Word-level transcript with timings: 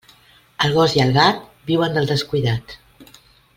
El 0.67 0.73
gos 0.77 0.95
i 0.99 1.03
el 1.03 1.13
gat 1.17 1.45
viuen 1.69 1.95
del 1.99 2.11
descuidat. 2.13 2.77